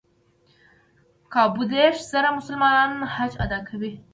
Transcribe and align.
کابو 1.33 1.63
دېرش 1.71 1.99
زره 2.11 2.29
مسلمانان 2.37 2.91
حج 3.15 3.31
ادا 3.45 3.59
کوي. 3.67 3.91